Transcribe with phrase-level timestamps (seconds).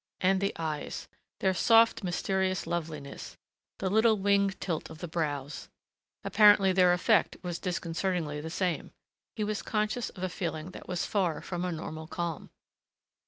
[0.19, 1.07] And the eyes!
[1.41, 3.37] Their soft mysterious loveliness
[3.77, 5.69] the little winged tilt of the brows!
[6.23, 8.93] Apparently their effect was disconcertingly the same.
[9.35, 12.49] He was conscious of a feeling that was far from a normal calm.